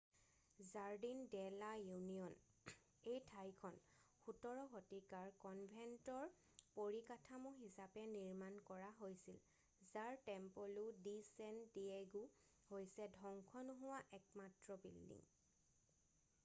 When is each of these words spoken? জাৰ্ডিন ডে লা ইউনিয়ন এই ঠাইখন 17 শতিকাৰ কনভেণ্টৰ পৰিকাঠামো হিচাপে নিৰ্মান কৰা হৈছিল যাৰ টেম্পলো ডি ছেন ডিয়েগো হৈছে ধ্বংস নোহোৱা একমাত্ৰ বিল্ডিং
জাৰ্ডিন 0.67 1.19
ডে 1.31 1.41
লা 1.55 1.67
ইউনিয়ন 1.81 2.31
এই 3.09 3.19
ঠাইখন 3.25 3.75
17 4.29 4.63
শতিকাৰ 4.71 5.33
কনভেণ্টৰ 5.43 6.31
পৰিকাঠামো 6.79 7.53
হিচাপে 7.59 8.05
নিৰ্মান 8.15 8.57
কৰা 8.71 8.89
হৈছিল 9.01 9.41
যাৰ 9.95 10.17
টেম্পলো 10.29 10.87
ডি 11.09 11.15
ছেন 11.29 11.63
ডিয়েগো 11.75 12.23
হৈছে 12.71 13.11
ধ্বংস 13.19 13.63
নোহোৱা 13.71 14.01
একমাত্ৰ 14.21 14.79
বিল্ডিং 14.87 15.25